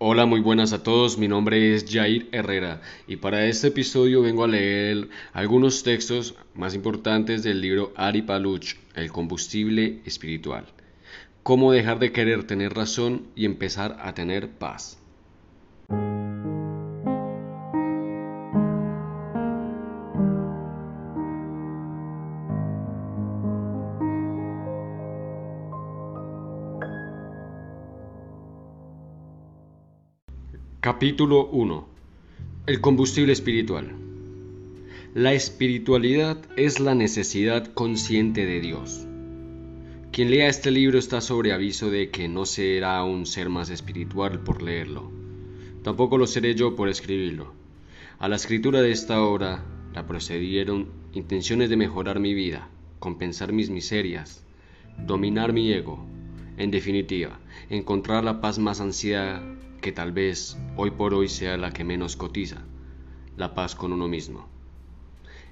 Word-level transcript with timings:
Hola, 0.00 0.26
muy 0.26 0.38
buenas 0.38 0.72
a 0.72 0.84
todos. 0.84 1.18
Mi 1.18 1.26
nombre 1.26 1.74
es 1.74 1.84
Jair 1.90 2.28
Herrera 2.30 2.80
y 3.08 3.16
para 3.16 3.46
este 3.46 3.66
episodio 3.66 4.22
vengo 4.22 4.44
a 4.44 4.46
leer 4.46 5.08
algunos 5.32 5.82
textos 5.82 6.36
más 6.54 6.76
importantes 6.76 7.42
del 7.42 7.60
libro 7.60 7.92
Ari 7.96 8.22
Paluch, 8.22 8.76
El 8.94 9.10
combustible 9.10 10.00
espiritual. 10.04 10.66
Cómo 11.42 11.72
dejar 11.72 11.98
de 11.98 12.12
querer 12.12 12.44
tener 12.44 12.74
razón 12.74 13.26
y 13.34 13.44
empezar 13.44 13.96
a 14.00 14.14
tener 14.14 14.50
paz. 14.50 15.00
Capítulo 30.90 31.48
1 31.48 31.86
El 32.66 32.80
combustible 32.80 33.34
espiritual 33.34 33.94
La 35.14 35.34
espiritualidad 35.34 36.38
es 36.56 36.80
la 36.80 36.94
necesidad 36.94 37.74
consciente 37.74 38.46
de 38.46 38.62
Dios. 38.62 39.06
Quien 40.12 40.30
lea 40.30 40.48
este 40.48 40.70
libro 40.70 40.98
está 40.98 41.20
sobre 41.20 41.52
aviso 41.52 41.90
de 41.90 42.08
que 42.08 42.26
no 42.28 42.46
será 42.46 43.04
un 43.04 43.26
ser 43.26 43.50
más 43.50 43.68
espiritual 43.68 44.40
por 44.40 44.62
leerlo. 44.62 45.12
Tampoco 45.82 46.16
lo 46.16 46.26
seré 46.26 46.54
yo 46.54 46.74
por 46.74 46.88
escribirlo. 46.88 47.52
A 48.18 48.30
la 48.30 48.36
escritura 48.36 48.80
de 48.80 48.90
esta 48.90 49.20
obra 49.20 49.62
la 49.92 50.06
procedieron 50.06 50.88
intenciones 51.12 51.68
de 51.68 51.76
mejorar 51.76 52.18
mi 52.18 52.32
vida, 52.32 52.70
compensar 52.98 53.52
mis 53.52 53.68
miserias, 53.68 54.42
dominar 55.06 55.52
mi 55.52 55.70
ego, 55.70 56.06
en 56.56 56.70
definitiva, 56.70 57.40
encontrar 57.68 58.24
la 58.24 58.40
paz 58.40 58.58
más 58.58 58.80
ansiada 58.80 59.42
que 59.80 59.92
tal 59.92 60.12
vez 60.12 60.58
hoy 60.76 60.90
por 60.90 61.14
hoy 61.14 61.28
sea 61.28 61.56
la 61.56 61.72
que 61.72 61.84
menos 61.84 62.16
cotiza, 62.16 62.64
la 63.36 63.54
paz 63.54 63.74
con 63.74 63.92
uno 63.92 64.08
mismo. 64.08 64.48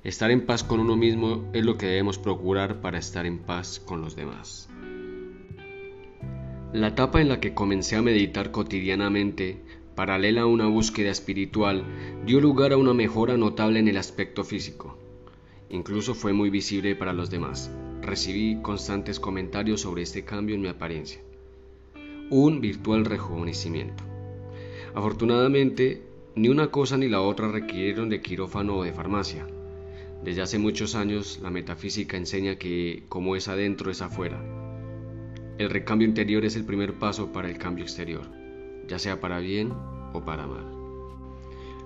Estar 0.05 0.31
en 0.31 0.47
paz 0.47 0.63
con 0.63 0.79
uno 0.81 0.97
mismo 0.97 1.51
es 1.53 1.65
lo 1.65 1.77
que 1.77 1.87
debemos 1.87 2.19
procurar 2.19 2.81
para 2.81 2.99
estar 2.99 3.27
en 3.27 3.39
paz 3.39 3.81
con 3.81 4.03
los 4.03 4.15
demás. 4.15 4.69
La 6.73 6.89
etapa 6.89 7.21
en 7.21 7.29
la 7.29 7.41
que 7.41 7.55
comencé 7.55 7.97
a 7.97 8.03
meditar 8.03 8.51
cotidianamente, 8.51 9.63
paralela 9.95 10.43
a 10.43 10.47
una 10.47 10.67
búsqueda 10.67 11.11
espiritual, 11.11 11.85
dio 12.25 12.41
lugar 12.41 12.73
a 12.73 12.77
una 12.77 12.95
mejora 12.95 13.37
notable 13.37 13.81
en 13.81 13.89
el 13.89 13.97
aspecto 13.97 14.45
físico. 14.45 14.99
Incluso 15.71 16.15
fue 16.15 16.33
muy 16.33 16.51
visible 16.51 16.95
para 16.95 17.13
los 17.13 17.31
demás. 17.31 17.71
Recibí 18.03 18.61
constantes 18.63 19.19
comentarios 19.19 19.81
sobre 19.81 20.03
este 20.03 20.25
cambio 20.25 20.55
en 20.55 20.61
mi 20.61 20.69
apariencia. 20.69 21.21
Un 22.31 22.61
virtual 22.61 23.05
rejuvenecimiento. 23.05 24.16
Afortunadamente, 24.97 26.03
ni 26.37 26.49
una 26.49 26.71
cosa 26.71 26.97
ni 26.97 27.07
la 27.07 27.21
otra 27.21 27.53
requirieron 27.53 28.09
de 28.09 28.23
quirófano 28.23 28.79
o 28.79 28.83
de 28.83 28.95
farmacia. 28.95 29.47
Desde 30.25 30.41
hace 30.41 30.59
muchos 30.59 30.95
años 30.95 31.39
la 31.43 31.51
metafísica 31.51 32.17
enseña 32.17 32.57
que 32.57 33.03
como 33.11 33.37
es 33.37 33.47
adentro 33.49 33.91
es 33.91 34.01
afuera. 34.01 34.43
El 35.59 35.69
recambio 35.69 36.09
interior 36.09 36.47
es 36.47 36.57
el 36.57 36.65
primer 36.65 36.95
paso 36.95 37.31
para 37.31 37.51
el 37.51 37.59
cambio 37.59 37.85
exterior, 37.85 38.23
ya 38.89 38.99
sea 38.99 39.21
para 39.21 39.39
bien 39.39 39.71
o 40.15 40.23
para 40.25 40.47
mal. 40.47 40.65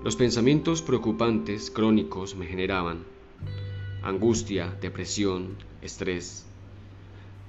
Los 0.04 0.14
pensamientos 0.14 0.80
preocupantes, 0.80 1.72
crónicos, 1.72 2.36
me 2.36 2.46
generaban 2.46 2.98
angustia, 4.04 4.72
depresión, 4.80 5.56
estrés. 5.82 6.46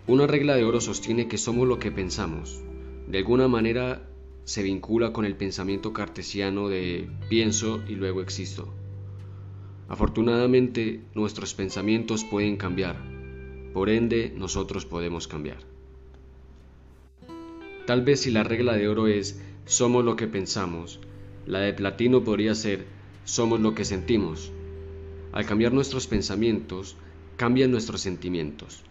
Una 0.08 0.26
regla 0.26 0.56
de 0.56 0.64
oro 0.64 0.82
sostiene 0.82 1.28
que 1.28 1.38
somos 1.38 1.68
lo 1.68 1.78
que 1.78 1.92
pensamos. 1.92 2.64
De 3.08 3.20
alguna 3.20 3.48
manera 3.48 4.08
se 4.44 4.64
vincula 4.64 5.14
con 5.14 5.26
el 5.26 5.36
pensamiento 5.36 5.94
cartesiano 5.94 6.70
de 6.70 7.10
pienso 7.30 7.82
y 7.88 7.96
luego 7.96 8.22
existo. 8.22 8.74
Afortunadamente, 9.88 11.02
nuestros 11.14 11.54
pensamientos 11.54 12.24
pueden 12.24 12.58
cambiar, 12.58 12.98
por 13.74 13.90
ende 13.90 14.34
nosotros 14.36 14.86
podemos 14.86 15.28
cambiar. 15.28 15.60
Tal 17.86 18.02
vez 18.04 18.22
si 18.22 18.32
la 18.32 18.44
regla 18.44 18.74
de 18.74 18.88
oro 18.88 19.08
es 19.08 19.42
somos 19.66 20.06
lo 20.06 20.16
que 20.16 20.28
pensamos, 20.28 21.00
la 21.46 21.60
de 21.60 21.74
platino 21.74 22.24
podría 22.24 22.56
ser 22.56 22.86
somos 23.26 23.60
lo 23.60 23.76
que 23.76 23.86
sentimos. 23.86 24.52
Al 25.32 25.46
cambiar 25.46 25.74
nuestros 25.74 26.08
pensamientos, 26.08 26.96
cambian 27.38 27.72
nuestros 27.72 28.02
sentimientos. 28.02 28.84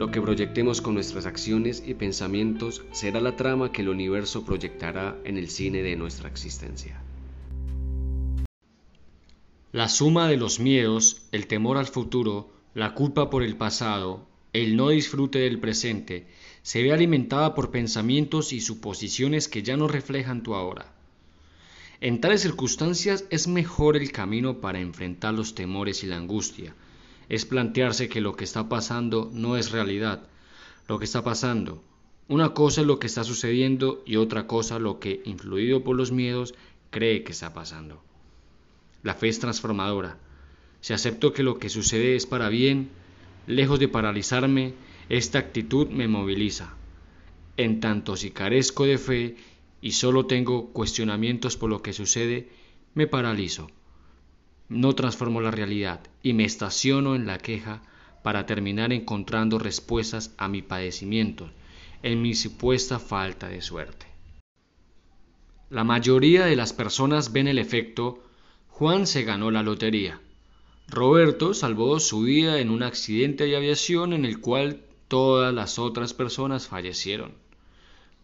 Lo 0.00 0.10
que 0.10 0.22
proyectemos 0.22 0.80
con 0.80 0.94
nuestras 0.94 1.26
acciones 1.26 1.82
y 1.86 1.92
pensamientos 1.92 2.82
será 2.90 3.20
la 3.20 3.36
trama 3.36 3.70
que 3.70 3.82
el 3.82 3.90
universo 3.90 4.46
proyectará 4.46 5.18
en 5.24 5.36
el 5.36 5.50
cine 5.50 5.82
de 5.82 5.94
nuestra 5.94 6.26
existencia. 6.26 7.02
La 9.72 9.90
suma 9.90 10.26
de 10.26 10.38
los 10.38 10.58
miedos, 10.58 11.20
el 11.32 11.46
temor 11.46 11.76
al 11.76 11.86
futuro, 11.86 12.50
la 12.72 12.94
culpa 12.94 13.28
por 13.28 13.42
el 13.42 13.56
pasado, 13.56 14.26
el 14.54 14.74
no 14.74 14.88
disfrute 14.88 15.38
del 15.40 15.60
presente, 15.60 16.26
se 16.62 16.82
ve 16.82 16.94
alimentada 16.94 17.54
por 17.54 17.70
pensamientos 17.70 18.54
y 18.54 18.62
suposiciones 18.62 19.48
que 19.48 19.62
ya 19.62 19.76
no 19.76 19.86
reflejan 19.86 20.42
tu 20.42 20.54
ahora. 20.54 20.94
En 22.00 22.22
tales 22.22 22.40
circunstancias 22.40 23.26
es 23.28 23.48
mejor 23.48 23.98
el 23.98 24.12
camino 24.12 24.62
para 24.62 24.80
enfrentar 24.80 25.34
los 25.34 25.54
temores 25.54 26.02
y 26.04 26.06
la 26.06 26.16
angustia, 26.16 26.74
es 27.30 27.46
plantearse 27.46 28.08
que 28.08 28.20
lo 28.20 28.34
que 28.34 28.42
está 28.42 28.68
pasando 28.68 29.30
no 29.32 29.56
es 29.56 29.70
realidad, 29.70 30.24
lo 30.88 30.98
que 30.98 31.04
está 31.04 31.22
pasando. 31.22 31.82
Una 32.26 32.54
cosa 32.54 32.80
es 32.80 32.88
lo 32.88 32.98
que 32.98 33.06
está 33.06 33.22
sucediendo 33.22 34.02
y 34.04 34.16
otra 34.16 34.48
cosa 34.48 34.80
lo 34.80 34.98
que, 34.98 35.22
influido 35.24 35.84
por 35.84 35.96
los 35.96 36.10
miedos, 36.10 36.54
cree 36.90 37.22
que 37.22 37.30
está 37.30 37.54
pasando. 37.54 38.02
La 39.04 39.14
fe 39.14 39.28
es 39.28 39.38
transformadora. 39.38 40.18
Si 40.80 40.92
acepto 40.92 41.32
que 41.32 41.44
lo 41.44 41.58
que 41.60 41.68
sucede 41.68 42.16
es 42.16 42.26
para 42.26 42.48
bien, 42.48 42.90
lejos 43.46 43.78
de 43.78 43.86
paralizarme, 43.86 44.74
esta 45.08 45.38
actitud 45.38 45.88
me 45.88 46.08
moviliza. 46.08 46.74
En 47.56 47.78
tanto 47.78 48.16
si 48.16 48.32
carezco 48.32 48.86
de 48.86 48.98
fe 48.98 49.36
y 49.80 49.92
solo 49.92 50.26
tengo 50.26 50.72
cuestionamientos 50.72 51.56
por 51.56 51.70
lo 51.70 51.80
que 51.80 51.92
sucede, 51.92 52.48
me 52.94 53.06
paralizo 53.06 53.68
no 54.70 54.94
transformo 54.94 55.40
la 55.40 55.50
realidad 55.50 56.00
y 56.22 56.32
me 56.32 56.44
estaciono 56.44 57.14
en 57.14 57.26
la 57.26 57.38
queja 57.38 57.82
para 58.22 58.46
terminar 58.46 58.92
encontrando 58.92 59.58
respuestas 59.58 60.32
a 60.38 60.48
mi 60.48 60.62
padecimiento, 60.62 61.50
en 62.02 62.22
mi 62.22 62.34
supuesta 62.34 62.98
falta 62.98 63.48
de 63.48 63.60
suerte. 63.60 64.06
La 65.70 65.84
mayoría 65.84 66.46
de 66.46 66.56
las 66.56 66.72
personas 66.72 67.32
ven 67.32 67.48
el 67.48 67.58
efecto 67.58 68.22
Juan 68.68 69.06
se 69.06 69.24
ganó 69.24 69.50
la 69.50 69.62
lotería. 69.62 70.20
Roberto 70.88 71.52
salvó 71.52 72.00
su 72.00 72.22
vida 72.22 72.60
en 72.60 72.70
un 72.70 72.82
accidente 72.82 73.44
de 73.44 73.56
aviación 73.56 74.12
en 74.12 74.24
el 74.24 74.40
cual 74.40 74.82
todas 75.08 75.52
las 75.52 75.78
otras 75.78 76.14
personas 76.14 76.68
fallecieron. 76.68 77.34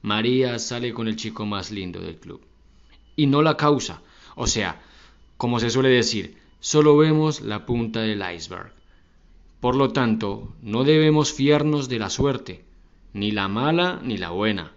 María 0.03 0.59
sale 0.59 0.93
con 0.93 1.09
el 1.09 1.17
chico 1.17 1.45
más 1.45 1.71
lindo 1.71 2.01
del 2.01 2.17
club. 2.17 2.41
Y 3.17 3.27
no 3.27 3.43
la 3.43 3.57
causa, 3.57 4.03
o 4.35 4.47
sea, 4.47 4.81
como 5.37 5.61
se 5.61 5.71
suele 5.71 5.89
decir, 5.89 6.37
solo 6.61 6.97
vemos 6.97 7.41
la 7.41 7.67
punta 7.67 8.01
del 8.01 8.23
iceberg. 8.35 8.73
Por 9.61 9.77
lo 9.77 9.93
tanto, 9.93 10.55
no 10.63 10.85
debemos 10.85 11.33
fiarnos 11.33 11.89
de 11.89 11.99
la 11.99 12.11
suerte, 12.11 12.65
ni 13.13 13.31
la 13.31 13.49
mala 13.49 14.01
ni 14.03 14.17
la 14.17 14.31
buena. 14.31 14.73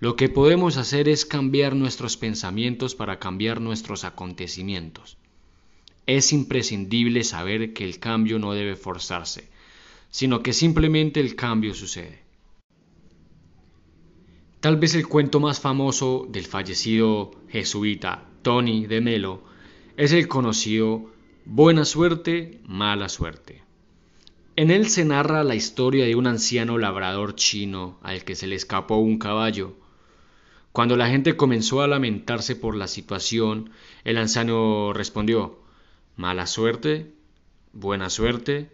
Lo 0.00 0.16
que 0.16 0.28
podemos 0.28 0.76
hacer 0.76 1.08
es 1.08 1.26
cambiar 1.26 1.74
nuestros 1.74 2.16
pensamientos 2.16 2.94
para 2.94 3.18
cambiar 3.18 3.60
nuestros 3.60 4.04
acontecimientos. 4.04 5.18
Es 6.06 6.32
imprescindible 6.32 7.24
saber 7.24 7.72
que 7.72 7.84
el 7.84 7.98
cambio 7.98 8.38
no 8.38 8.52
debe 8.52 8.76
forzarse, 8.76 9.50
sino 10.10 10.42
que 10.42 10.52
simplemente 10.52 11.20
el 11.20 11.34
cambio 11.34 11.74
sucede. 11.74 12.22
Tal 14.60 14.76
vez 14.76 14.94
el 14.94 15.06
cuento 15.06 15.38
más 15.40 15.60
famoso 15.60 16.26
del 16.28 16.46
fallecido 16.46 17.32
jesuita 17.48 18.28
Tony 18.42 18.86
de 18.86 19.00
Melo 19.00 19.47
es 19.98 20.12
el 20.12 20.28
conocido 20.28 21.10
Buena 21.44 21.84
suerte, 21.84 22.60
mala 22.64 23.08
suerte. 23.08 23.62
En 24.54 24.70
él 24.70 24.88
se 24.88 25.04
narra 25.04 25.42
la 25.42 25.56
historia 25.56 26.04
de 26.04 26.14
un 26.14 26.28
anciano 26.28 26.78
labrador 26.78 27.34
chino 27.34 27.98
al 28.02 28.22
que 28.22 28.36
se 28.36 28.46
le 28.46 28.54
escapó 28.54 28.98
un 28.98 29.18
caballo. 29.18 29.74
Cuando 30.70 30.96
la 30.96 31.08
gente 31.08 31.36
comenzó 31.36 31.82
a 31.82 31.88
lamentarse 31.88 32.54
por 32.54 32.76
la 32.76 32.86
situación, 32.86 33.70
el 34.04 34.18
anciano 34.18 34.92
respondió 34.92 35.58
Mala 36.16 36.46
suerte, 36.46 37.12
buena 37.72 38.08
suerte, 38.08 38.70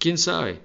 quién 0.00 0.18
sabe. 0.18 0.62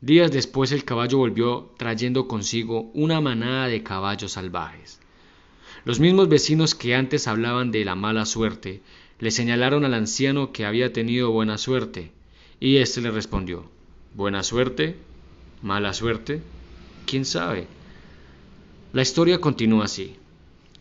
Días 0.00 0.32
después 0.32 0.72
el 0.72 0.86
caballo 0.86 1.18
volvió 1.18 1.74
trayendo 1.76 2.28
consigo 2.28 2.90
una 2.94 3.20
manada 3.20 3.66
de 3.68 3.82
caballos 3.82 4.32
salvajes. 4.32 5.00
Los 5.84 6.00
mismos 6.00 6.28
vecinos 6.28 6.74
que 6.74 6.94
antes 6.94 7.28
hablaban 7.28 7.70
de 7.70 7.84
la 7.84 7.94
mala 7.94 8.24
suerte 8.24 8.80
le 9.18 9.30
señalaron 9.30 9.84
al 9.84 9.92
anciano 9.94 10.50
que 10.50 10.64
había 10.64 10.92
tenido 10.92 11.30
buena 11.30 11.58
suerte, 11.58 12.10
y 12.58 12.78
éste 12.78 13.02
le 13.02 13.10
respondió 13.10 13.70
¿Buena 14.14 14.42
suerte? 14.42 14.96
¿Mala 15.60 15.92
suerte? 15.92 16.40
¿Quién 17.06 17.24
sabe? 17.24 17.66
La 18.92 19.02
historia 19.02 19.40
continúa 19.40 19.84
así. 19.84 20.16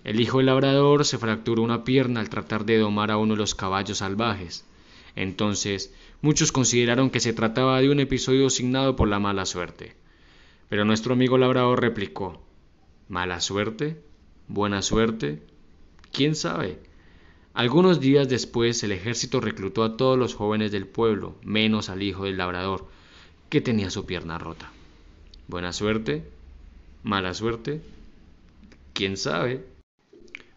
El 0.03 0.21
hijo 0.21 0.37
del 0.37 0.45
labrador 0.45 1.03
se 1.03 1.17
fracturó 1.17 1.63
una 1.63 1.83
pierna 1.83 2.19
al 2.19 2.29
tratar 2.29 2.63
de 2.63 2.77
domar 2.77 3.11
a 3.11 3.17
uno 3.17 3.33
de 3.33 3.39
los 3.39 3.55
caballos 3.55 3.97
salvajes. 3.97 4.65
Entonces, 5.15 5.93
muchos 6.21 6.51
consideraron 6.51 7.09
que 7.09 7.19
se 7.19 7.33
trataba 7.33 7.81
de 7.81 7.89
un 7.89 7.99
episodio 7.99 8.47
asignado 8.47 8.95
por 8.95 9.07
la 9.07 9.19
mala 9.19 9.45
suerte. 9.45 9.95
Pero 10.69 10.85
nuestro 10.85 11.13
amigo 11.13 11.37
labrador 11.37 11.81
replicó, 11.81 12.41
¿Mala 13.09 13.41
suerte? 13.41 13.97
¿Buena 14.47 14.81
suerte? 14.81 15.41
¿Quién 16.11 16.35
sabe? 16.35 16.79
Algunos 17.53 17.99
días 17.99 18.27
después 18.27 18.83
el 18.83 18.91
ejército 18.91 19.39
reclutó 19.39 19.83
a 19.83 19.95
todos 19.95 20.17
los 20.17 20.35
jóvenes 20.35 20.71
del 20.71 20.87
pueblo, 20.87 21.35
menos 21.43 21.89
al 21.89 22.03
hijo 22.03 22.25
del 22.25 22.37
labrador, 22.37 22.87
que 23.49 23.61
tenía 23.61 23.89
su 23.89 24.05
pierna 24.05 24.37
rota. 24.37 24.71
¿Buena 25.47 25.71
suerte? 25.71 26.23
¿Mala 27.03 27.33
suerte? 27.33 27.81
¿Quién 28.93 29.17
sabe? 29.17 29.65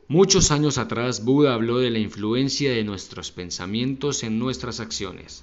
Muchos 0.09 0.51
años 0.51 0.79
atrás 0.79 1.25
Buda 1.25 1.55
habló 1.55 1.79
de 1.79 1.91
la 1.91 1.99
influencia 1.99 2.73
de 2.73 2.85
nuestros 2.85 3.33
pensamientos 3.33 4.23
en 4.23 4.39
nuestras 4.39 4.81
acciones, 4.81 5.43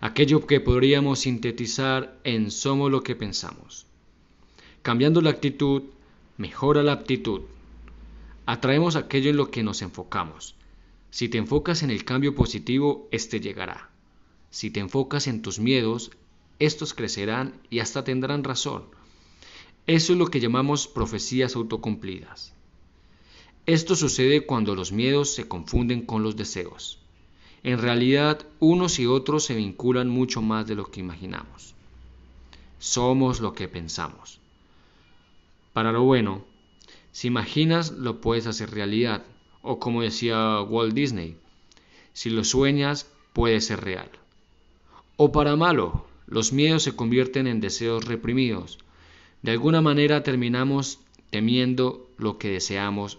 aquello 0.00 0.46
que 0.46 0.60
podríamos 0.60 1.20
sintetizar 1.20 2.18
en 2.24 2.50
somos 2.50 2.90
lo 2.90 3.02
que 3.02 3.14
pensamos. 3.14 3.86
Cambiando 4.82 5.20
la 5.20 5.30
actitud, 5.30 5.82
mejora 6.38 6.82
la 6.82 6.92
aptitud. 6.92 7.42
Atraemos 8.46 8.96
aquello 8.96 9.30
en 9.30 9.36
lo 9.36 9.50
que 9.50 9.62
nos 9.62 9.82
enfocamos. 9.82 10.56
Si 11.10 11.28
te 11.28 11.38
enfocas 11.38 11.82
en 11.82 11.90
el 11.90 12.04
cambio 12.04 12.34
positivo, 12.34 13.08
éste 13.10 13.40
llegará. 13.40 13.90
Si 14.50 14.70
te 14.70 14.80
enfocas 14.80 15.26
en 15.26 15.42
tus 15.42 15.58
miedos, 15.58 16.10
estos 16.58 16.94
crecerán 16.94 17.60
y 17.70 17.78
hasta 17.78 18.04
tendrán 18.04 18.44
razón. 18.44 18.84
Eso 19.86 20.12
es 20.12 20.18
lo 20.18 20.26
que 20.26 20.40
llamamos 20.40 20.88
profecías 20.88 21.56
autocumplidas. 21.56 22.52
Esto 23.66 23.94
sucede 23.94 24.44
cuando 24.44 24.74
los 24.74 24.90
miedos 24.90 25.34
se 25.34 25.46
confunden 25.46 26.02
con 26.02 26.22
los 26.22 26.36
deseos. 26.36 26.98
En 27.62 27.78
realidad, 27.78 28.44
unos 28.58 28.98
y 28.98 29.06
otros 29.06 29.44
se 29.44 29.54
vinculan 29.54 30.08
mucho 30.08 30.42
más 30.42 30.66
de 30.66 30.74
lo 30.74 30.90
que 30.90 31.00
imaginamos. 31.00 31.74
Somos 32.80 33.40
lo 33.40 33.52
que 33.52 33.68
pensamos. 33.68 34.40
Para 35.72 35.92
lo 35.92 36.02
bueno, 36.02 36.44
si 37.12 37.28
imaginas, 37.28 37.92
lo 37.92 38.20
puedes 38.20 38.46
hacer 38.46 38.70
realidad. 38.70 39.22
O 39.62 39.78
como 39.78 40.02
decía 40.02 40.60
Walt 40.62 40.94
Disney, 40.94 41.36
si 42.12 42.30
lo 42.30 42.42
sueñas, 42.42 43.06
puede 43.32 43.60
ser 43.60 43.80
real. 43.82 44.10
O 45.16 45.30
para 45.30 45.54
malo, 45.54 46.06
los 46.26 46.52
miedos 46.52 46.82
se 46.82 46.96
convierten 46.96 47.46
en 47.46 47.60
deseos 47.60 48.04
reprimidos. 48.04 48.78
De 49.42 49.52
alguna 49.52 49.80
manera 49.80 50.22
terminamos 50.24 50.98
temiendo 51.30 52.10
lo 52.18 52.38
que 52.38 52.48
deseamos 52.48 53.18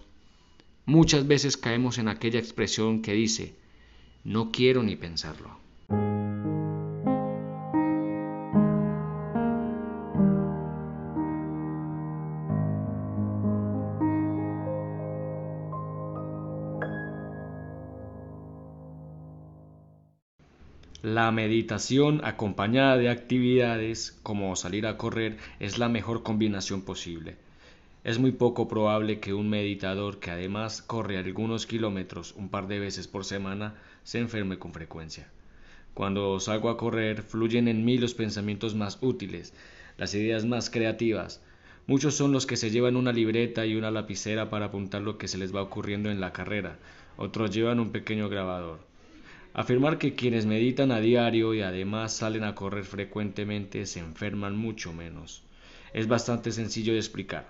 Muchas 0.86 1.26
veces 1.26 1.56
caemos 1.56 1.96
en 1.96 2.08
aquella 2.08 2.38
expresión 2.38 3.00
que 3.00 3.14
dice, 3.14 3.54
no 4.22 4.50
quiero 4.52 4.82
ni 4.82 4.96
pensarlo. 4.96 5.58
La 21.04 21.30
meditación 21.32 22.22
acompañada 22.24 22.96
de 22.96 23.10
actividades 23.10 24.18
como 24.22 24.56
salir 24.56 24.86
a 24.86 24.96
correr 24.96 25.36
es 25.60 25.76
la 25.76 25.90
mejor 25.90 26.22
combinación 26.22 26.80
posible. 26.80 27.36
Es 28.04 28.18
muy 28.18 28.32
poco 28.32 28.68
probable 28.68 29.20
que 29.20 29.34
un 29.34 29.50
meditador 29.50 30.18
que 30.18 30.30
además 30.30 30.80
corre 30.80 31.18
algunos 31.18 31.66
kilómetros 31.66 32.32
un 32.38 32.48
par 32.48 32.68
de 32.68 32.78
veces 32.78 33.06
por 33.06 33.26
semana 33.26 33.74
se 34.02 34.18
enferme 34.18 34.58
con 34.58 34.72
frecuencia. 34.72 35.28
Cuando 35.92 36.40
salgo 36.40 36.70
a 36.70 36.78
correr 36.78 37.20
fluyen 37.20 37.68
en 37.68 37.84
mí 37.84 37.98
los 37.98 38.14
pensamientos 38.14 38.74
más 38.74 38.96
útiles, 39.02 39.52
las 39.98 40.14
ideas 40.14 40.46
más 40.46 40.70
creativas. 40.70 41.42
Muchos 41.86 42.14
son 42.14 42.32
los 42.32 42.46
que 42.46 42.56
se 42.56 42.70
llevan 42.70 42.96
una 42.96 43.12
libreta 43.12 43.66
y 43.66 43.76
una 43.76 43.90
lapicera 43.90 44.48
para 44.48 44.66
apuntar 44.66 45.02
lo 45.02 45.18
que 45.18 45.28
se 45.28 45.36
les 45.36 45.54
va 45.54 45.60
ocurriendo 45.60 46.10
en 46.10 46.22
la 46.22 46.32
carrera, 46.32 46.78
otros 47.18 47.50
llevan 47.50 47.78
un 47.78 47.92
pequeño 47.92 48.30
grabador. 48.30 48.93
Afirmar 49.54 49.98
que 49.98 50.16
quienes 50.16 50.46
meditan 50.46 50.90
a 50.90 50.98
diario 50.98 51.54
y 51.54 51.62
además 51.62 52.12
salen 52.12 52.42
a 52.42 52.56
correr 52.56 52.84
frecuentemente 52.84 53.86
se 53.86 54.00
enferman 54.00 54.56
mucho 54.56 54.92
menos. 54.92 55.44
Es 55.92 56.08
bastante 56.08 56.50
sencillo 56.50 56.92
de 56.92 56.98
explicar. 56.98 57.46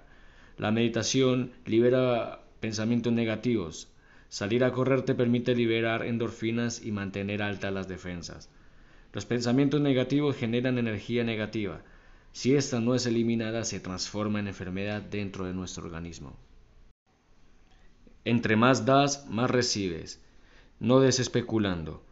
La 0.58 0.70
meditación 0.70 1.52
libera 1.64 2.42
pensamientos 2.60 3.10
negativos. 3.10 3.88
Salir 4.28 4.64
a 4.64 4.72
correr 4.72 5.00
te 5.00 5.14
permite 5.14 5.54
liberar 5.54 6.04
endorfinas 6.04 6.84
y 6.84 6.92
mantener 6.92 7.42
altas 7.42 7.72
las 7.72 7.88
defensas. 7.88 8.50
Los 9.14 9.24
pensamientos 9.24 9.80
negativos 9.80 10.36
generan 10.36 10.76
energía 10.76 11.24
negativa. 11.24 11.80
Si 12.32 12.54
ésta 12.54 12.80
no 12.80 12.94
es 12.94 13.06
eliminada, 13.06 13.64
se 13.64 13.80
transforma 13.80 14.40
en 14.40 14.48
enfermedad 14.48 15.00
dentro 15.00 15.46
de 15.46 15.54
nuestro 15.54 15.86
organismo. 15.86 16.36
Entre 18.26 18.56
más 18.56 18.84
das, 18.84 19.26
más 19.30 19.50
recibes. 19.50 20.20
No 20.84 21.00
des 21.00 21.18
especulando. 21.18 22.02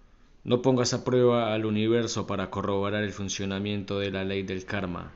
No 0.44 0.62
pongas 0.62 0.94
a 0.94 1.04
prueba 1.04 1.52
al 1.52 1.66
universo 1.66 2.26
para 2.26 2.48
corroborar 2.48 3.04
el 3.04 3.12
funcionamiento 3.12 3.98
de 3.98 4.10
la 4.10 4.24
ley 4.24 4.44
del 4.44 4.64
karma. 4.64 5.12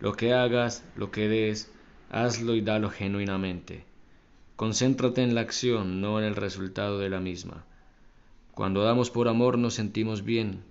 Lo 0.00 0.14
que 0.14 0.32
hagas, 0.32 0.84
lo 0.96 1.12
que 1.12 1.28
des, 1.28 1.70
hazlo 2.10 2.56
y 2.56 2.60
dalo 2.60 2.90
genuinamente. 2.90 3.84
Concéntrate 4.56 5.22
en 5.22 5.36
la 5.36 5.42
acción, 5.42 6.00
no 6.00 6.18
en 6.18 6.24
el 6.24 6.34
resultado 6.34 6.98
de 6.98 7.08
la 7.08 7.20
misma. 7.20 7.64
Cuando 8.52 8.82
damos 8.82 9.10
por 9.10 9.28
amor 9.28 9.58
nos 9.58 9.74
sentimos 9.74 10.24
bien, 10.24 10.64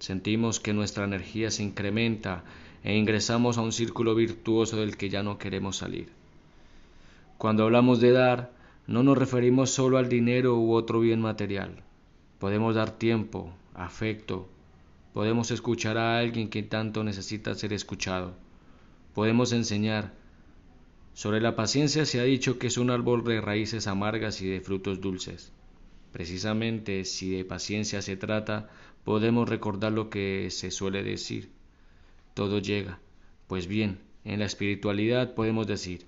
sentimos 0.00 0.58
que 0.58 0.72
nuestra 0.72 1.04
energía 1.04 1.52
se 1.52 1.62
incrementa 1.62 2.42
e 2.82 2.96
ingresamos 2.96 3.56
a 3.56 3.60
un 3.60 3.70
círculo 3.70 4.16
virtuoso 4.16 4.78
del 4.78 4.96
que 4.96 5.10
ya 5.10 5.22
no 5.22 5.38
queremos 5.38 5.76
salir. 5.76 6.08
Cuando 7.38 7.62
hablamos 7.62 8.00
de 8.00 8.10
dar, 8.10 8.61
no 8.86 9.02
nos 9.02 9.16
referimos 9.16 9.70
solo 9.70 9.98
al 9.98 10.08
dinero 10.08 10.58
u 10.58 10.72
otro 10.72 11.00
bien 11.00 11.20
material. 11.20 11.82
Podemos 12.38 12.74
dar 12.74 12.90
tiempo, 12.90 13.52
afecto, 13.74 14.48
podemos 15.12 15.50
escuchar 15.50 15.98
a 15.98 16.18
alguien 16.18 16.48
que 16.48 16.62
tanto 16.62 17.04
necesita 17.04 17.54
ser 17.54 17.72
escuchado, 17.72 18.34
podemos 19.14 19.52
enseñar, 19.52 20.12
sobre 21.14 21.40
la 21.40 21.54
paciencia 21.56 22.06
se 22.06 22.20
ha 22.20 22.24
dicho 22.24 22.58
que 22.58 22.68
es 22.68 22.78
un 22.78 22.90
árbol 22.90 23.22
de 23.24 23.40
raíces 23.40 23.86
amargas 23.86 24.40
y 24.40 24.48
de 24.48 24.62
frutos 24.62 25.00
dulces. 25.00 25.52
Precisamente 26.10 27.04
si 27.04 27.30
de 27.30 27.44
paciencia 27.44 28.00
se 28.00 28.16
trata, 28.16 28.70
podemos 29.04 29.48
recordar 29.48 29.92
lo 29.92 30.08
que 30.08 30.48
se 30.50 30.70
suele 30.70 31.02
decir. 31.02 31.50
Todo 32.34 32.60
llega. 32.60 32.98
Pues 33.46 33.66
bien, 33.66 33.98
en 34.24 34.38
la 34.38 34.46
espiritualidad 34.46 35.34
podemos 35.34 35.66
decir, 35.66 36.06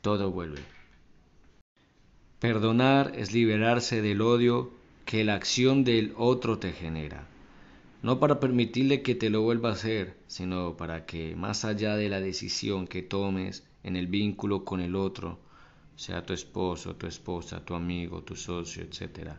todo 0.00 0.30
vuelve. 0.30 0.77
Perdonar 2.40 3.14
es 3.16 3.32
liberarse 3.32 4.00
del 4.00 4.20
odio 4.20 4.70
que 5.04 5.24
la 5.24 5.34
acción 5.34 5.82
del 5.82 6.14
otro 6.16 6.60
te 6.60 6.70
genera. 6.70 7.26
No 8.00 8.20
para 8.20 8.38
permitirle 8.38 9.02
que 9.02 9.16
te 9.16 9.28
lo 9.28 9.42
vuelva 9.42 9.70
a 9.70 9.72
hacer, 9.72 10.14
sino 10.28 10.76
para 10.76 11.04
que, 11.04 11.34
más 11.34 11.64
allá 11.64 11.96
de 11.96 12.08
la 12.08 12.20
decisión 12.20 12.86
que 12.86 13.02
tomes, 13.02 13.66
en 13.82 13.96
el 13.96 14.06
vínculo 14.06 14.64
con 14.64 14.80
el 14.80 14.94
otro, 14.94 15.40
sea 15.96 16.24
tu 16.24 16.32
esposo, 16.32 16.94
tu 16.94 17.08
esposa, 17.08 17.64
tu 17.64 17.74
amigo, 17.74 18.22
tu 18.22 18.36
socio, 18.36 18.84
etc., 18.84 19.32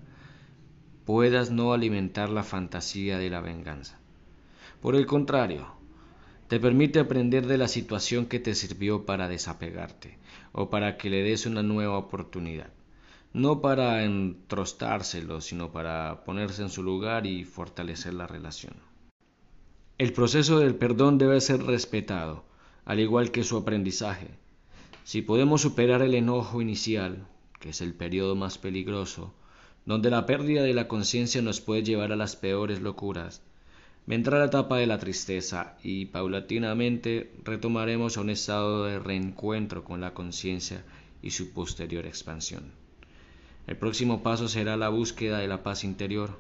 puedas 1.06 1.52
no 1.52 1.72
alimentar 1.72 2.30
la 2.30 2.44
fantasía 2.44 3.18
de 3.18 3.30
la 3.30 3.40
venganza. 3.40 3.98
Por 4.82 4.98
el 4.98 5.06
contrario, 5.06 5.68
te 6.50 6.60
permite 6.60 7.00
aprender 7.00 7.48
de 7.48 7.58
la 7.58 7.70
situación 7.70 8.26
que 8.26 8.40
te 8.40 8.56
sirvió 8.56 9.06
para 9.06 9.30
desapegarte 9.30 10.18
o 10.52 10.70
para 10.70 10.98
que 10.98 11.10
le 11.10 11.24
des 11.24 11.46
una 11.46 11.64
nueva 11.64 11.98
oportunidad. 11.98 12.74
No 13.32 13.62
para 13.62 14.04
entrostárselo, 14.04 15.40
sino 15.40 15.72
para 15.72 16.24
ponerse 16.26 16.64
en 16.64 16.70
su 16.70 16.82
lugar 16.82 17.28
y 17.28 17.44
fortalecer 17.44 18.16
la 18.16 18.26
relación. 18.26 18.74
El 20.00 20.14
proceso 20.14 20.58
del 20.60 20.76
perdón 20.76 21.20
debe 21.20 21.40
ser 21.40 21.62
respetado, 21.62 22.44
al 22.86 23.00
igual 23.00 23.30
que 23.30 23.44
su 23.44 23.58
aprendizaje. 23.58 24.30
Si 25.04 25.22
podemos 25.22 25.62
superar 25.62 26.02
el 26.02 26.16
enojo 26.16 26.60
inicial, 26.60 27.28
que 27.60 27.70
es 27.70 27.82
el 27.82 27.94
periodo 27.94 28.36
más 28.36 28.58
peligroso, 28.58 29.34
donde 29.86 30.10
la 30.10 30.26
pérdida 30.26 30.64
de 30.64 30.74
la 30.74 30.88
conciencia 30.88 31.42
nos 31.44 31.62
puede 31.62 31.84
llevar 31.84 32.12
a 32.12 32.16
las 32.16 32.36
peores 32.36 32.82
locuras, 32.82 33.44
vendrá 34.08 34.40
la 34.40 34.46
etapa 34.46 34.78
de 34.78 34.88
la 34.88 34.98
tristeza 34.98 35.78
y 35.84 36.06
paulatinamente 36.06 37.32
retomaremos 37.44 38.18
a 38.18 38.22
un 38.22 38.32
estado 38.32 38.86
de 38.86 38.98
reencuentro 38.98 39.84
con 39.84 40.02
la 40.02 40.16
conciencia 40.16 40.84
y 41.22 41.30
su 41.30 41.52
posterior 41.52 42.08
expansión. 42.08 42.79
El 43.70 43.78
próximo 43.78 44.24
paso 44.24 44.48
será 44.48 44.78
la 44.78 44.90
búsqueda 44.90 45.38
de 45.38 45.48
la 45.48 45.62
paz 45.62 45.84
interior, 45.84 46.32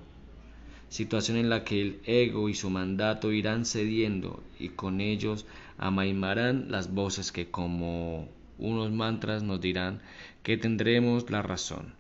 situación 0.90 1.38
en 1.38 1.48
la 1.48 1.64
que 1.64 1.80
el 1.80 2.00
ego 2.06 2.50
y 2.50 2.56
su 2.56 2.72
mandato 2.72 3.32
irán 3.32 3.66
cediendo 3.66 4.42
y 4.60 4.70
con 4.70 5.00
ellos 5.00 5.46
amaimarán 5.78 6.72
las 6.72 6.92
voces 6.92 7.32
que 7.32 7.52
como 7.52 8.28
unos 8.58 8.92
mantras 8.92 9.44
nos 9.44 9.62
dirán 9.62 10.02
que 10.42 10.58
tendremos 10.58 11.30
la 11.30 11.44
razón, 11.44 11.94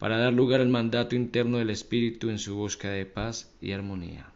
para 0.00 0.18
dar 0.18 0.32
lugar 0.32 0.60
al 0.60 0.68
mandato 0.68 1.14
interno 1.14 1.58
del 1.58 1.70
espíritu 1.70 2.28
en 2.28 2.40
su 2.40 2.56
búsqueda 2.56 2.94
de 2.94 3.06
paz 3.06 3.52
y 3.60 3.70
armonía. 3.70 4.26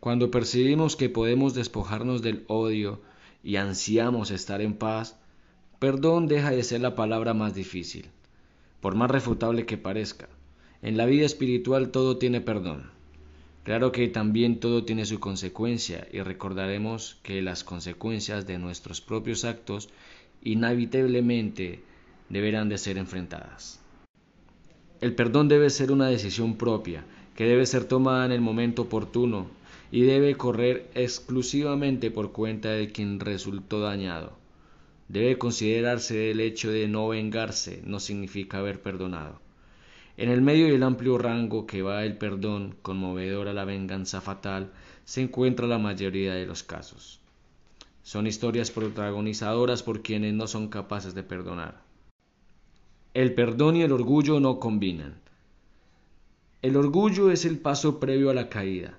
Cuando 0.00 0.32
percibimos 0.32 0.96
que 0.96 1.08
podemos 1.08 1.54
despojarnos 1.54 2.22
del 2.22 2.44
odio 2.48 3.02
y 3.44 3.54
ansiamos 3.54 4.32
estar 4.32 4.60
en 4.60 4.74
paz, 4.74 5.16
perdón 5.78 6.26
deja 6.26 6.50
de 6.50 6.64
ser 6.64 6.80
la 6.80 6.96
palabra 6.96 7.34
más 7.34 7.54
difícil, 7.54 8.10
por 8.82 8.96
más 8.96 9.10
refutable 9.10 9.64
que 9.64 9.78
parezca. 9.78 10.28
En 10.82 10.98
la 10.98 11.06
vida 11.06 11.24
espiritual 11.24 11.90
todo 11.90 12.18
tiene 12.18 12.40
perdón. 12.42 12.90
Claro 13.62 13.92
que 13.92 14.08
también 14.08 14.58
todo 14.58 14.84
tiene 14.84 15.06
su 15.06 15.20
consecuencia 15.20 16.08
y 16.12 16.20
recordaremos 16.20 17.18
que 17.22 17.40
las 17.42 17.62
consecuencias 17.62 18.44
de 18.44 18.58
nuestros 18.58 19.00
propios 19.00 19.44
actos 19.44 19.88
inevitablemente 20.42 21.80
deberán 22.28 22.68
de 22.68 22.76
ser 22.76 22.98
enfrentadas. 22.98 23.80
El 25.00 25.14
perdón 25.14 25.46
debe 25.46 25.70
ser 25.70 25.92
una 25.92 26.08
decisión 26.08 26.56
propia, 26.56 27.04
que 27.36 27.44
debe 27.44 27.66
ser 27.66 27.84
tomada 27.84 28.26
en 28.26 28.32
el 28.32 28.40
momento 28.40 28.82
oportuno 28.82 29.46
y 29.92 30.02
debe 30.02 30.34
correr 30.36 30.90
exclusivamente 30.94 32.10
por 32.10 32.32
cuenta 32.32 32.70
de 32.70 32.90
quien 32.90 33.20
resultó 33.20 33.80
dañado. 33.80 34.41
Debe 35.12 35.36
considerarse 35.36 36.30
el 36.30 36.40
hecho 36.40 36.70
de 36.70 36.88
no 36.88 37.06
vengarse, 37.08 37.82
no 37.84 38.00
significa 38.00 38.60
haber 38.60 38.80
perdonado. 38.80 39.42
En 40.16 40.30
el 40.30 40.40
medio 40.40 40.68
del 40.68 40.82
amplio 40.82 41.18
rango 41.18 41.66
que 41.66 41.82
va 41.82 42.06
el 42.06 42.16
perdón 42.16 42.76
conmovedor 42.80 43.46
a 43.46 43.52
la 43.52 43.66
venganza 43.66 44.22
fatal 44.22 44.72
se 45.04 45.20
encuentra 45.20 45.66
la 45.66 45.76
mayoría 45.76 46.32
de 46.32 46.46
los 46.46 46.62
casos. 46.62 47.20
Son 48.02 48.26
historias 48.26 48.70
protagonizadoras 48.70 49.82
por 49.82 50.00
quienes 50.00 50.32
no 50.32 50.46
son 50.46 50.68
capaces 50.68 51.14
de 51.14 51.22
perdonar. 51.22 51.82
El 53.12 53.34
perdón 53.34 53.76
y 53.76 53.82
el 53.82 53.92
orgullo 53.92 54.40
no 54.40 54.60
combinan. 54.60 55.16
El 56.62 56.74
orgullo 56.74 57.30
es 57.30 57.44
el 57.44 57.58
paso 57.58 58.00
previo 58.00 58.30
a 58.30 58.34
la 58.34 58.48
caída. 58.48 58.96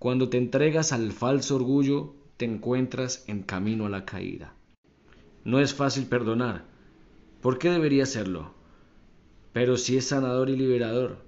Cuando 0.00 0.28
te 0.28 0.38
entregas 0.38 0.90
al 0.90 1.12
falso 1.12 1.54
orgullo, 1.54 2.14
te 2.36 2.46
encuentras 2.46 3.22
en 3.28 3.44
camino 3.44 3.86
a 3.86 3.90
la 3.90 4.04
caída. 4.04 4.54
No 5.44 5.58
es 5.60 5.74
fácil 5.74 6.06
perdonar. 6.06 6.64
¿Por 7.40 7.58
qué 7.58 7.70
debería 7.70 8.06
serlo? 8.06 8.54
Pero 9.52 9.76
sí 9.76 9.96
es 9.96 10.06
sanador 10.06 10.48
y 10.50 10.56
liberador. 10.56 11.18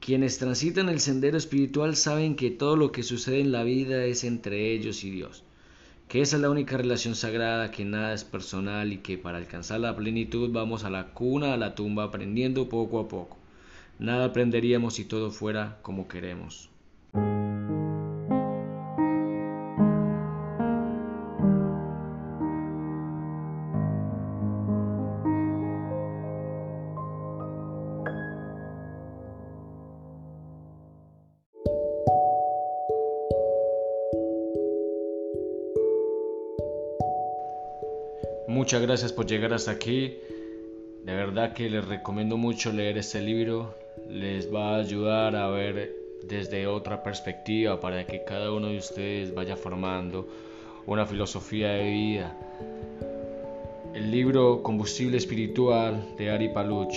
Quienes 0.00 0.38
transitan 0.38 0.88
el 0.88 1.00
sendero 1.00 1.38
espiritual 1.38 1.96
saben 1.96 2.36
que 2.36 2.50
todo 2.50 2.76
lo 2.76 2.92
que 2.92 3.02
sucede 3.02 3.40
en 3.40 3.52
la 3.52 3.64
vida 3.64 4.04
es 4.04 4.22
entre 4.22 4.72
ellos 4.72 5.02
y 5.02 5.10
Dios, 5.10 5.42
que 6.08 6.20
esa 6.20 6.36
es 6.36 6.42
la 6.42 6.50
única 6.50 6.76
relación 6.76 7.16
sagrada, 7.16 7.70
que 7.70 7.84
nada 7.84 8.12
es 8.12 8.22
personal 8.22 8.92
y 8.92 8.98
que 8.98 9.18
para 9.18 9.38
alcanzar 9.38 9.80
la 9.80 9.96
plenitud 9.96 10.52
vamos 10.52 10.84
a 10.84 10.90
la 10.90 11.08
cuna, 11.14 11.54
a 11.54 11.56
la 11.56 11.74
tumba, 11.74 12.04
aprendiendo 12.04 12.68
poco 12.68 13.00
a 13.00 13.08
poco. 13.08 13.38
Nada 13.98 14.26
aprenderíamos 14.26 14.94
si 14.94 15.06
todo 15.06 15.30
fuera 15.30 15.78
como 15.82 16.06
queremos. 16.06 16.70
Muchas 38.56 38.80
gracias 38.80 39.12
por 39.12 39.26
llegar 39.26 39.52
hasta 39.52 39.72
aquí. 39.72 40.16
De 41.04 41.14
verdad 41.14 41.52
que 41.52 41.68
les 41.68 41.86
recomiendo 41.86 42.38
mucho 42.38 42.72
leer 42.72 42.96
este 42.96 43.20
libro. 43.20 43.74
Les 44.08 44.52
va 44.52 44.70
a 44.70 44.78
ayudar 44.78 45.36
a 45.36 45.48
ver 45.48 45.94
desde 46.22 46.66
otra 46.66 47.02
perspectiva 47.02 47.78
para 47.78 48.06
que 48.06 48.24
cada 48.24 48.50
uno 48.50 48.68
de 48.68 48.78
ustedes 48.78 49.34
vaya 49.34 49.56
formando 49.56 50.26
una 50.86 51.04
filosofía 51.04 51.72
de 51.72 51.90
vida. 51.90 52.34
El 53.92 54.10
libro 54.10 54.62
Combustible 54.62 55.18
Espiritual 55.18 56.02
de 56.16 56.30
Ari 56.30 56.48
Paluch. 56.48 56.96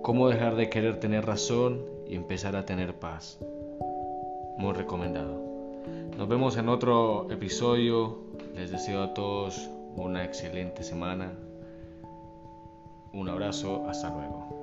Cómo 0.00 0.30
dejar 0.30 0.56
de 0.56 0.70
querer 0.70 0.98
tener 1.00 1.26
razón 1.26 1.82
y 2.08 2.14
empezar 2.14 2.56
a 2.56 2.64
tener 2.64 2.94
paz. 2.94 3.38
Muy 4.56 4.72
recomendado. 4.72 5.38
Nos 6.16 6.28
vemos 6.28 6.56
en 6.56 6.70
otro 6.70 7.30
episodio. 7.30 8.20
Les 8.56 8.70
deseo 8.70 9.02
a 9.02 9.12
todos 9.12 9.68
una 9.96 10.24
excelente 10.24 10.82
semana. 10.82 11.32
Un 13.12 13.28
abrazo, 13.28 13.86
hasta 13.88 14.08
luego. 14.10 14.61